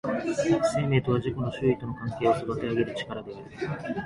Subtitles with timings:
[0.73, 3.45] 生命とは自己の周囲との関係を育てあげる力である。